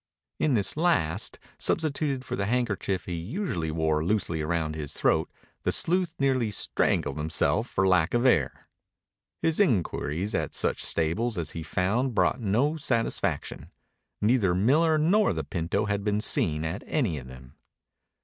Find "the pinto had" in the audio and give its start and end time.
15.33-16.03